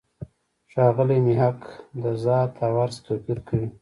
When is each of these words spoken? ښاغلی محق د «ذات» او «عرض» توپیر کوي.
ښاغلی 0.71 1.19
محق 1.27 1.59
د 2.01 2.03
«ذات» 2.23 2.53
او 2.65 2.73
«عرض» 2.83 2.97
توپیر 3.05 3.37
کوي. 3.47 3.67